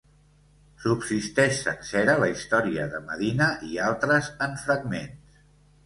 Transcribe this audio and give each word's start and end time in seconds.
Subsisteix 0.85 1.59
sencera 1.67 2.17
la 2.23 2.31
història 2.33 2.89
de 2.95 3.05
Medina 3.13 3.53
i 3.71 3.79
altres 3.93 4.35
en 4.49 4.61
fragments. 4.67 5.43